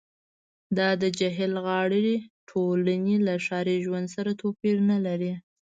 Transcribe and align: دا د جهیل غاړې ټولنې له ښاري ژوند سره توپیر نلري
دا 0.77 0.89
د 1.01 1.03
جهیل 1.19 1.53
غاړې 1.65 2.09
ټولنې 2.49 3.15
له 3.27 3.33
ښاري 3.45 3.77
ژوند 3.85 4.07
سره 4.15 4.31
توپیر 4.41 4.75
نلري 4.91 5.31